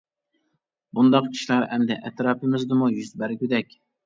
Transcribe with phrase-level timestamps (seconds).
[0.99, 3.79] بۇنداق ئىشلار ئەمدى ئەتراپىمىزدىمۇ يۈز بەرگۈدەك!